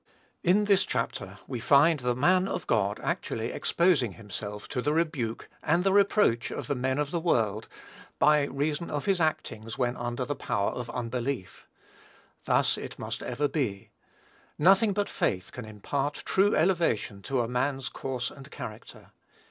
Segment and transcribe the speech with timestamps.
[0.43, 5.47] In this chapter we find the man of God actually exposing himself to the rebuke
[5.61, 7.67] and reproach of the men of the world,
[8.17, 11.67] by reason of his actings when under the power of unbelief.
[12.45, 13.91] Thus it must ever be.
[14.57, 19.11] Nothing but faith can impart true elevation to a man's course and character.